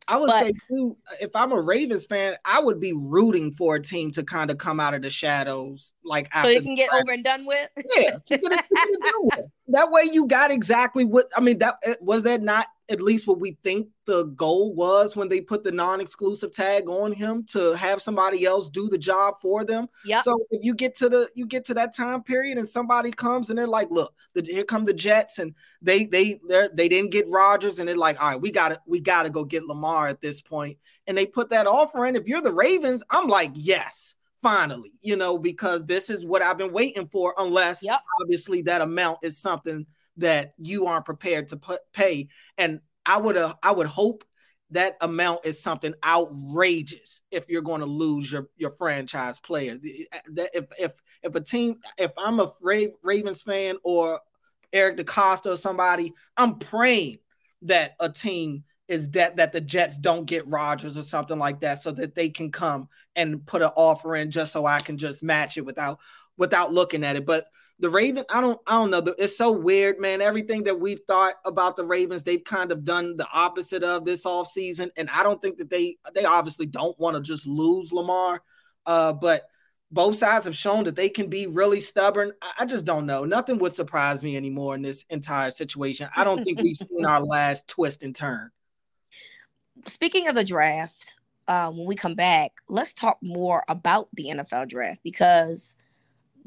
[0.09, 3.77] I would but, say too, if I'm a Ravens fan, I would be rooting for
[3.77, 6.91] a team to kind of come out of the shadows, like so they can get
[6.93, 7.69] over and done with.
[7.77, 11.59] Yeah, get it, get that way you got exactly what I mean.
[11.59, 15.43] That eh, was that not at least what we think the goal was when they
[15.43, 19.87] put the non-exclusive tag on him to have somebody else do the job for them.
[20.07, 20.23] Yeah.
[20.23, 23.51] So if you get to the you get to that time period and somebody comes
[23.51, 27.11] and they're like, look, the, here come the Jets and they they they they didn't
[27.11, 29.65] get Rodgers and they're like, all right, we got to we got to go get
[29.65, 30.79] Lamar at this point.
[31.07, 32.17] And they put that offer in.
[32.17, 36.59] If you're the Ravens, I'm like, yes finally, you know, because this is what I've
[36.59, 38.01] been waiting for, unless yep.
[38.21, 42.29] obviously that amount is something that you aren't prepared to put, pay.
[42.57, 44.25] And I would uh, I would hope
[44.71, 49.79] that amount is something outrageous if you're going to lose your your franchise player.
[50.33, 54.21] That if if if a team if I'm a Ravens fan or
[54.73, 57.19] Eric DeCosta or somebody, I'm praying
[57.63, 61.83] that a team is that that the Jets don't get Rodgers or something like that,
[61.83, 65.23] so that they can come and put an offer in just so I can just
[65.23, 65.99] match it without
[66.37, 67.27] without looking at it.
[67.27, 67.47] But
[67.81, 69.15] the Raven, I don't, I don't know.
[69.19, 70.21] It's so weird, man.
[70.21, 74.27] Everything that we've thought about the Ravens, they've kind of done the opposite of this
[74.27, 77.93] off season, and I don't think that they, they obviously don't want to just lose
[77.93, 78.43] Lamar,
[78.87, 79.45] uh, but
[79.93, 82.33] both sides have shown that they can be really stubborn.
[82.43, 83.25] I, I just don't know.
[83.25, 86.09] Nothing would surprise me anymore in this entire situation.
[86.17, 88.51] I don't think we've seen our last twist and turn.
[89.87, 91.15] Speaking of the draft,
[91.47, 95.77] uh, when we come back, let's talk more about the NFL draft because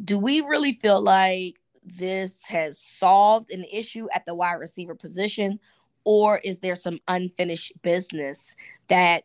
[0.03, 5.59] do we really feel like this has solved an issue at the wide receiver position,
[6.03, 8.55] or is there some unfinished business
[8.87, 9.23] that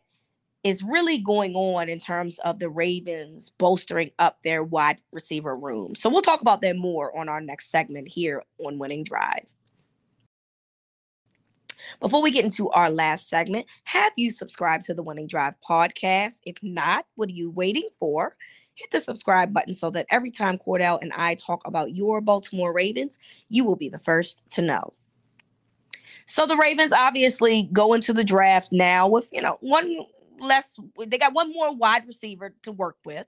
[0.64, 5.94] is really going on in terms of the Ravens bolstering up their wide receiver room?
[5.94, 9.54] So we'll talk about that more on our next segment here on Winning Drive.
[12.00, 16.40] Before we get into our last segment, have you subscribed to the Winning Drive podcast?
[16.44, 18.36] If not, what are you waiting for?
[18.74, 22.72] Hit the subscribe button so that every time Cordell and I talk about your Baltimore
[22.72, 23.18] Ravens,
[23.48, 24.92] you will be the first to know.
[26.26, 30.04] So the Ravens obviously go into the draft now with, you know, one
[30.40, 33.26] less they got one more wide receiver to work with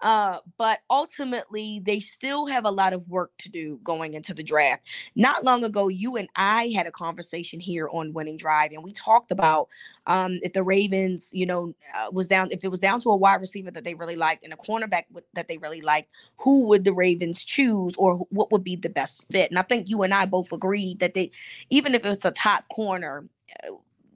[0.00, 4.42] uh, but ultimately they still have a lot of work to do going into the
[4.42, 4.86] draft.
[5.14, 8.92] Not long ago you and i had a conversation here on winning drive and we
[8.92, 9.68] talked about
[10.06, 13.16] um, if the ravens you know uh, was down if it was down to a
[13.16, 16.84] wide receiver that they really liked and a cornerback that they really liked who would
[16.84, 19.50] the ravens choose or what would be the best fit?
[19.50, 21.30] And i think you and i both agreed that they
[21.70, 23.26] even if it's a top corner
[23.64, 23.72] uh,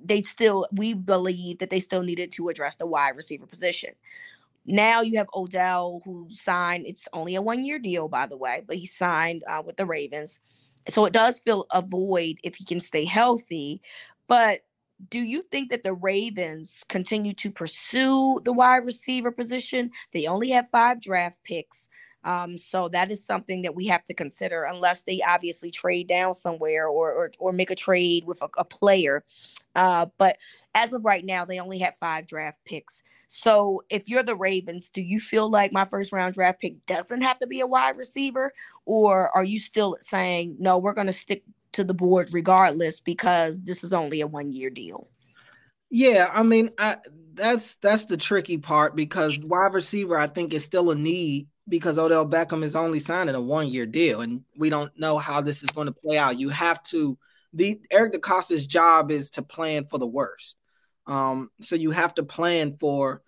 [0.06, 3.94] they still we believe that they still needed to address the wide receiver position.
[4.66, 6.86] Now you have Odell who signed.
[6.86, 9.86] It's only a one year deal, by the way, but he signed uh, with the
[9.86, 10.40] Ravens,
[10.88, 13.80] so it does fill a void if he can stay healthy.
[14.28, 14.62] But
[15.10, 19.90] do you think that the Ravens continue to pursue the wide receiver position?
[20.12, 21.88] They only have five draft picks.
[22.26, 26.34] Um, so that is something that we have to consider, unless they obviously trade down
[26.34, 29.24] somewhere or or, or make a trade with a, a player.
[29.76, 30.36] Uh, but
[30.74, 33.02] as of right now, they only have five draft picks.
[33.28, 37.20] So if you're the Ravens, do you feel like my first round draft pick doesn't
[37.20, 38.52] have to be a wide receiver,
[38.86, 40.78] or are you still saying no?
[40.78, 44.70] We're going to stick to the board regardless because this is only a one year
[44.70, 45.08] deal.
[45.90, 46.96] Yeah, I mean, I,
[47.34, 51.98] that's that's the tricky part because wide receiver, I think, is still a need because
[51.98, 55.62] Odell Beckham is only signing a one year deal, and we don't know how this
[55.62, 56.38] is going to play out.
[56.38, 57.18] You have to
[57.52, 60.56] the Eric DeCosta's job is to plan for the worst.
[61.06, 63.22] Um, so you have to plan for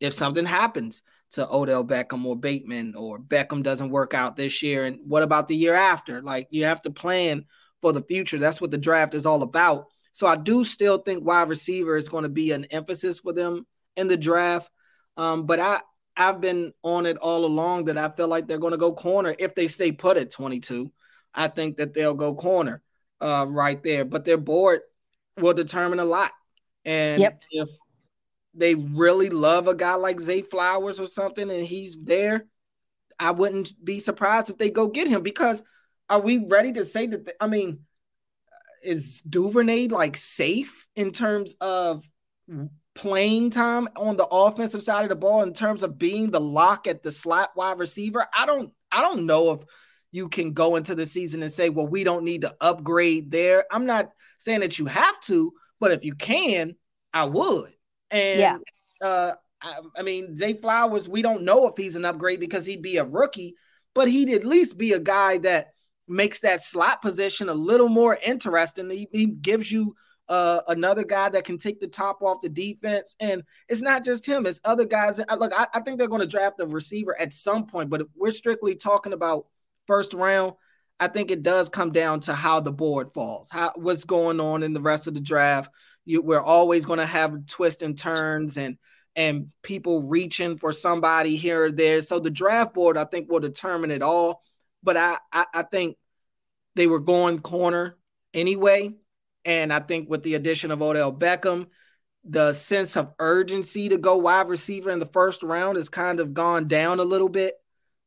[0.00, 4.84] if something happens to Odell Beckham or Bateman or Beckham doesn't work out this year,
[4.84, 6.22] and what about the year after?
[6.22, 7.44] Like you have to plan
[7.82, 8.38] for the future.
[8.38, 9.86] That's what the draft is all about.
[10.12, 13.66] So I do still think wide receiver is going to be an emphasis for them
[13.96, 14.70] in the draft.
[15.18, 15.82] Um, but I
[16.16, 19.34] I've been on it all along that I feel like they're going to go corner
[19.38, 20.90] if they stay put at 22.
[21.34, 22.82] I think that they'll go corner
[23.20, 24.04] uh, right there.
[24.04, 24.80] But their board
[25.38, 26.32] will determine a lot.
[26.84, 27.40] And yep.
[27.50, 27.68] if
[28.54, 32.46] they really love a guy like Zay Flowers or something and he's there,
[33.18, 35.62] I wouldn't be surprised if they go get him because
[36.08, 37.34] are we ready to say that?
[37.40, 37.80] I mean,
[38.82, 42.08] is Duvernay like safe in terms of
[42.96, 46.86] playing time on the offensive side of the ball in terms of being the lock
[46.86, 48.26] at the slot wide receiver.
[48.36, 49.60] I don't I don't know if
[50.10, 53.64] you can go into the season and say, well, we don't need to upgrade there.
[53.70, 56.74] I'm not saying that you have to, but if you can,
[57.12, 57.72] I would.
[58.10, 58.58] And yeah.
[59.00, 59.32] uh
[59.62, 62.96] I, I mean, Zay Flowers, we don't know if he's an upgrade because he'd be
[62.96, 63.54] a rookie,
[63.94, 65.68] but he'd at least be a guy that
[66.08, 68.88] makes that slot position a little more interesting.
[68.90, 69.96] He, he gives you
[70.28, 73.14] uh, another guy that can take the top off the defense.
[73.20, 75.18] And it's not just him, it's other guys.
[75.18, 78.08] Look, I, I think they're going to draft a receiver at some point, but if
[78.16, 79.46] we're strictly talking about
[79.86, 80.54] first round,
[80.98, 84.62] I think it does come down to how the board falls, how what's going on
[84.62, 85.70] in the rest of the draft.
[86.04, 88.78] You, we're always going to have twists and turns and
[89.14, 92.02] and people reaching for somebody here or there.
[92.02, 94.42] So the draft board, I think, will determine it all.
[94.82, 95.96] But I, I, I think
[96.76, 97.96] they were going corner
[98.34, 98.94] anyway.
[99.46, 101.68] And I think with the addition of Odell Beckham,
[102.24, 106.34] the sense of urgency to go wide receiver in the first round has kind of
[106.34, 107.54] gone down a little bit.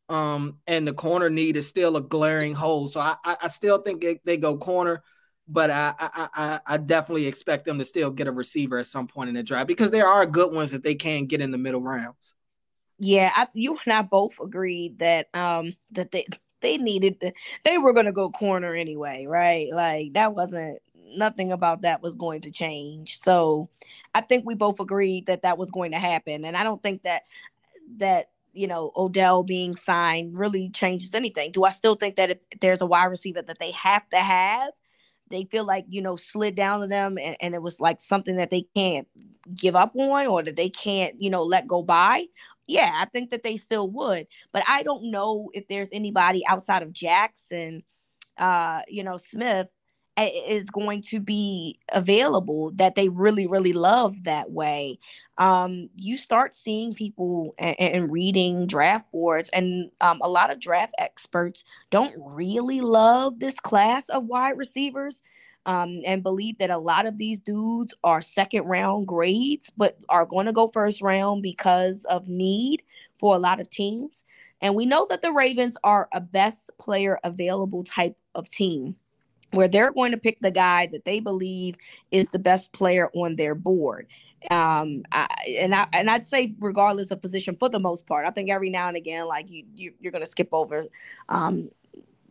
[0.10, 2.90] Um, and the corner need is still a glaring hole.
[2.90, 5.04] So I, I, I still think they, they, go corner,
[5.48, 9.30] but I, I, I definitely expect them to still get a receiver at some point
[9.30, 11.82] in the draft because there are good ones that they can get in the middle
[11.82, 12.34] rounds.
[12.98, 16.26] Yeah, I, you and I both agreed that um that they
[16.62, 17.34] they needed the,
[17.64, 19.68] they were going to go corner anyway, right?
[19.72, 20.80] Like that wasn't
[21.16, 23.20] nothing about that was going to change.
[23.20, 23.70] So
[24.14, 27.04] I think we both agreed that that was going to happen, and I don't think
[27.04, 27.24] that
[27.98, 31.52] that you know Odell being signed really changes anything.
[31.52, 34.72] Do I still think that if there's a wide receiver that they have to have,
[35.30, 38.38] they feel like you know slid down to them, and, and it was like something
[38.38, 39.08] that they can't
[39.56, 42.26] give up on or that they can't you know let go by
[42.70, 44.28] yeah, I think that they still would.
[44.52, 47.82] But I don't know if there's anybody outside of Jaxon,
[48.38, 49.68] uh, you know, Smith
[50.18, 55.00] is going to be available that they really really love that way
[55.38, 60.94] um, you start seeing people and, reading draft boards and um, a lot of draft
[61.00, 65.24] experts don't really love this class of wide receivers
[65.66, 70.26] um, and believe that a lot of these dudes are second round grades, but are
[70.26, 72.82] going to go first round because of need
[73.16, 74.26] for a lot of teams.
[74.62, 78.96] And we know that the Ravens are a best player available type of team
[79.52, 81.76] where they're going to pick the guy that they believe
[82.12, 84.08] is the best player on their board.
[84.50, 85.28] Um, I,
[85.60, 88.70] and I and I'd say regardless of position for the most part, I think every
[88.70, 90.86] now and again, like you, you are going to skip over
[91.28, 91.70] um,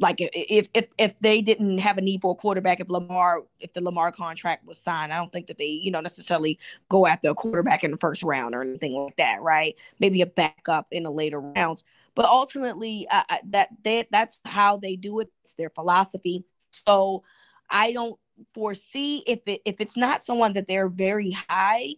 [0.01, 3.73] like if if if they didn't have a need for a quarterback, if Lamar if
[3.73, 6.59] the Lamar contract was signed, I don't think that they you know necessarily
[6.89, 9.75] go after a quarterback in the first round or anything like that, right?
[9.99, 14.97] Maybe a backup in the later rounds, but ultimately uh, that they, that's how they
[14.97, 15.29] do it.
[15.45, 16.45] It's their philosophy.
[16.89, 17.23] So
[17.69, 18.19] I don't
[18.55, 21.95] foresee if it if it's not someone that they're very high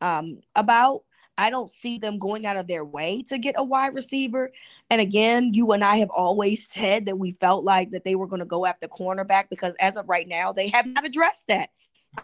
[0.00, 1.02] um, about
[1.36, 4.50] I don't see them going out of their way to get a wide receiver.
[4.90, 8.26] And again, you and I have always said that we felt like that they were
[8.26, 11.70] going to go after cornerback because as of right now, they have not addressed that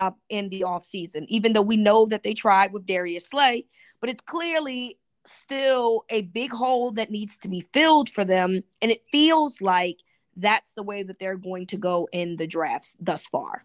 [0.00, 3.66] uh, in the offseason, even though we know that they tried with Darius Slay,
[4.00, 8.62] but it's clearly still a big hole that needs to be filled for them.
[8.80, 9.98] And it feels like
[10.38, 13.64] that's the way that they're going to go in the drafts thus far.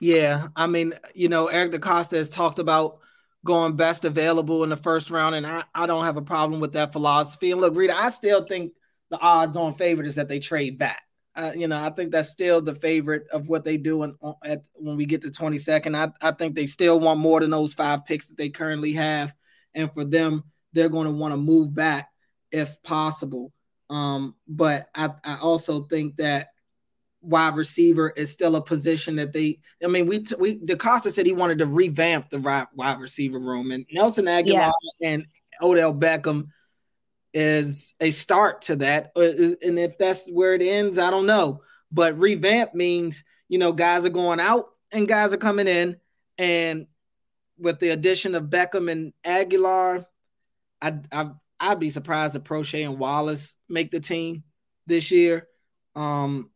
[0.00, 2.98] Yeah, I mean, you know, Eric DeCosta has talked about
[3.44, 6.72] going best available in the first round, and I, I don't have a problem with
[6.72, 7.52] that philosophy.
[7.52, 8.72] And look, Reeta, I still think
[9.10, 11.02] the odds on favorite is that they trade back.
[11.36, 14.62] Uh, you know, I think that's still the favorite of what they do in, at,
[14.74, 15.96] when we get to 22nd.
[15.96, 19.34] I, I think they still want more than those five picks that they currently have.
[19.74, 22.08] And for them, they're going to want to move back
[22.52, 23.52] if possible.
[23.90, 26.48] Um, but I, I also think that
[27.24, 29.60] wide receiver is still a position that they.
[29.82, 32.38] I mean, we t- we DeCosta said he wanted to revamp the
[32.74, 34.72] wide receiver room, and Nelson Agholor yeah.
[35.02, 35.26] and
[35.62, 36.48] Odell Beckham
[37.32, 39.12] is a start to that.
[39.16, 41.62] Uh, and if that's where it ends, I don't know.
[41.90, 45.96] But revamp means you know guys are going out and guys are coming in,
[46.38, 46.86] and
[47.58, 50.06] with the addition of Beckham and Aguilar,
[50.80, 51.30] I I
[51.64, 54.44] I'd be surprised if Proche and Wallace make the team
[54.86, 55.48] this year.
[55.96, 56.50] Um,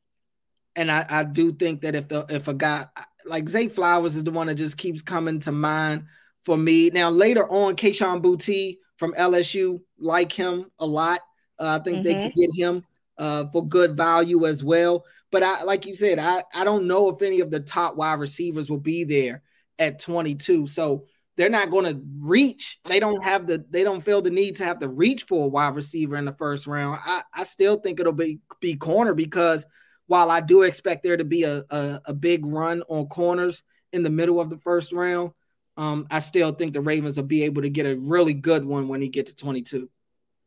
[0.76, 2.86] and I, I do think that if the if a guy
[3.24, 6.04] like Zay Flowers is the one that just keeps coming to mind
[6.44, 6.90] for me.
[6.90, 11.20] Now later on, Kayshon Boutte from LSU like him a lot.
[11.58, 12.04] Uh, I think mm-hmm.
[12.04, 12.84] they could get him
[13.16, 15.04] uh, for good value as well.
[15.30, 18.20] But I like you said, I I don't know if any of the top wide
[18.20, 19.42] receivers will be there
[19.78, 20.66] at 22.
[20.66, 21.06] So
[21.38, 22.80] they're not going to reach.
[22.84, 23.64] They don't have the.
[23.70, 26.32] They don't feel the need to have to reach for a wide receiver in the
[26.32, 26.98] first round.
[27.02, 29.64] I, I still think it'll be be corner because
[30.08, 33.62] while I do expect there to be a, a, a big run on corners
[33.92, 35.30] in the middle of the first round,
[35.76, 38.88] um, I still think the Ravens will be able to get a really good one
[38.88, 39.88] when he get to 22.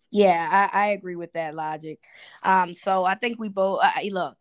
[0.10, 2.00] Yeah, I, I agree with that logic.
[2.44, 4.36] Um, so I think we both I, look.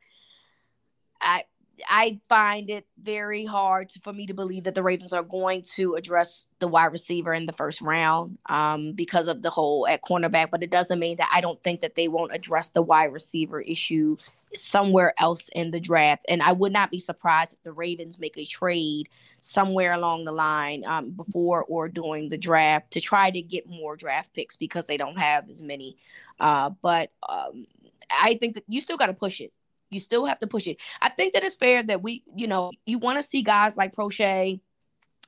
[1.20, 1.44] I
[1.88, 5.94] I find it very hard for me to believe that the Ravens are going to
[5.94, 10.50] address the wide receiver in the first round um, because of the hole at cornerback.
[10.50, 13.60] But it doesn't mean that I don't think that they won't address the wide receiver
[13.60, 14.16] issue
[14.54, 16.24] somewhere else in the draft.
[16.28, 19.08] And I would not be surprised if the Ravens make a trade
[19.40, 23.96] somewhere along the line um, before or during the draft to try to get more
[23.96, 25.96] draft picks because they don't have as many.
[26.38, 27.66] Uh, but um,
[28.10, 29.52] I think that you still got to push it
[29.90, 30.78] you still have to push it.
[31.00, 33.94] I think that it's fair that we, you know, you want to see guys like
[33.94, 34.60] Proche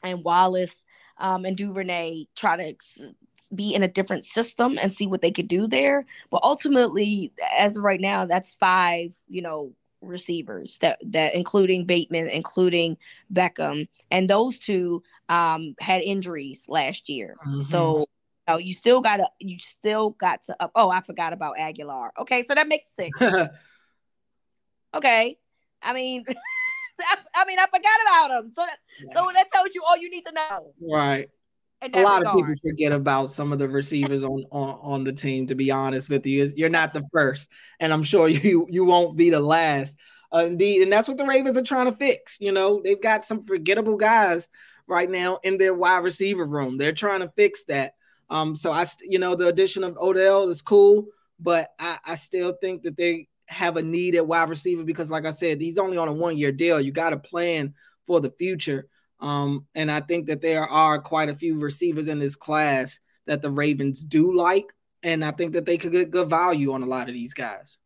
[0.02, 0.82] and Wallace
[1.18, 2.74] um, and Duvernay try to
[3.54, 6.06] be in a different system and see what they could do there.
[6.30, 12.28] But ultimately, as of right now, that's five, you know, receivers that that including Bateman,
[12.28, 12.96] including
[13.32, 17.36] Beckham, and those two um, had injuries last year.
[17.46, 17.62] Mm-hmm.
[17.62, 18.06] So you,
[18.48, 20.72] know, you still gotta you still got to up.
[20.74, 22.10] Oh, I forgot about Agholor.
[22.18, 23.18] Okay, so that makes six.
[24.94, 25.36] Okay.
[25.82, 26.24] I mean,
[27.34, 28.50] I mean, I forgot about him.
[28.50, 29.14] So that, yeah.
[29.14, 30.72] so that tells you all you need to know.
[30.80, 31.28] Right.
[31.82, 32.26] A lot regard.
[32.26, 35.48] of people forget about some of the receivers on, on on the team.
[35.48, 39.16] To be honest with you, you're not the first, and I'm sure you you won't
[39.16, 39.96] be the last.
[40.32, 42.38] Uh, indeed, and that's what the Ravens are trying to fix.
[42.40, 44.48] You know, they've got some forgettable guys
[44.86, 46.78] right now in their wide receiver room.
[46.78, 47.94] They're trying to fix that.
[48.30, 51.06] Um, so I, you know, the addition of Odell is cool,
[51.38, 55.26] but I, I still think that they have a need at wide receiver because, like
[55.26, 56.80] I said, he's only on a one year deal.
[56.80, 57.74] You got to plan
[58.06, 58.88] for the future.
[59.20, 63.42] Um, and I think that there are quite a few receivers in this class that
[63.42, 64.66] the Ravens do like.
[65.02, 67.76] And I think that they could get good value on a lot of these guys.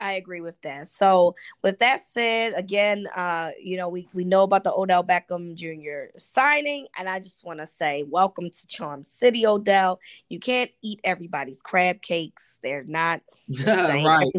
[0.00, 0.88] I agree with that.
[0.88, 5.54] So, with that said, again, uh, you know, we we know about the Odell Beckham
[5.54, 6.16] Jr.
[6.18, 10.00] signing, and I just want to say, welcome to Charm City, Odell.
[10.28, 14.32] You can't eat everybody's crab cakes; they're not the right.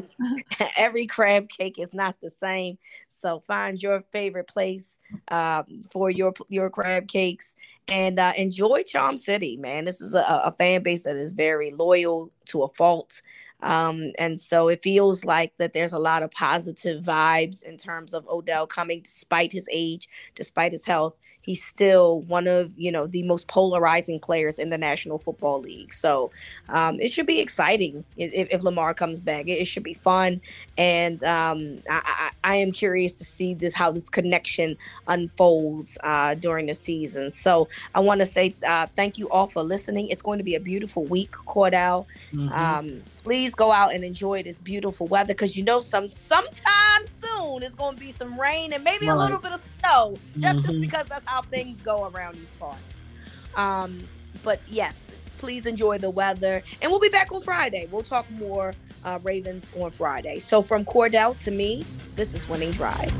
[0.77, 2.77] Every crab cake is not the same.
[3.09, 4.97] So, find your favorite place
[5.29, 7.55] um, for your your crab cakes
[7.87, 9.85] and uh, enjoy Charm City, man.
[9.85, 13.21] This is a, a fan base that is very loyal to a fault.
[13.61, 18.13] Um, and so it feels like that there's a lot of positive vibes in terms
[18.13, 21.17] of Odell coming despite his age, despite his health.
[21.47, 25.93] He's still one of you know the most polarizing players in the National Football League.
[25.93, 26.29] So
[26.67, 29.47] um, it should be exciting if, if, Lamar comes back.
[29.47, 30.41] It, it should be fun,
[30.77, 32.01] and um, I,
[32.43, 34.75] I, I, am curious to see this how this connection
[35.07, 37.31] unfolds uh, during the season.
[37.31, 40.09] So I want to say uh, thank you all for listening.
[40.09, 42.05] It's going to be a beautiful week, Cordell.
[42.33, 42.51] Mm-hmm.
[42.51, 47.61] Um, please go out and enjoy this beautiful weather because you know some sometime soon
[47.61, 49.15] it's going to be some rain and maybe right.
[49.15, 50.65] a little bit of snow just, mm-hmm.
[50.65, 53.01] just because that's how things go around these parts
[53.55, 53.99] um
[54.43, 54.97] but yes
[55.37, 58.73] please enjoy the weather and we'll be back on friday we'll talk more
[59.03, 63.11] uh, ravens on friday so from cordell to me this is winning drive